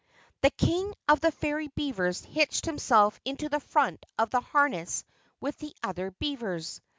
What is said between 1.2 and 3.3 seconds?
Fairy Beavers hitched himself